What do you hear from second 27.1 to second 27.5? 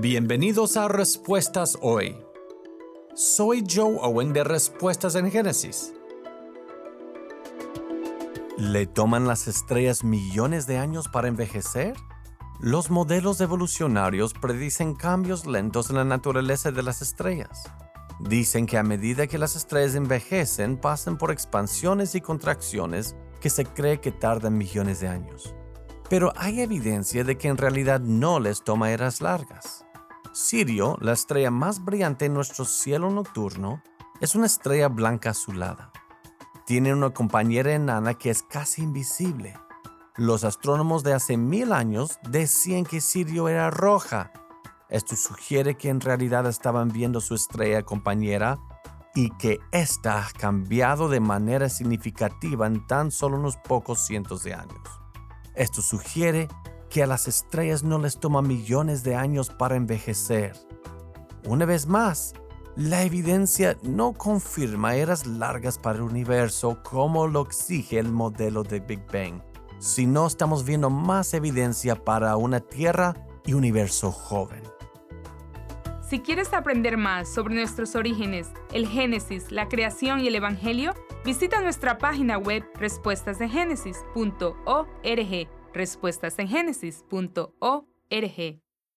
de que